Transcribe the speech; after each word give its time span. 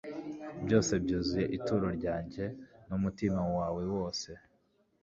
Byose 0.65 0.91
byuzuye 1.03 1.45
ituro 1.57 1.87
ryanjye 1.97 2.43
numutima 2.87 3.41
wawe 3.55 3.83
wose 3.93 4.29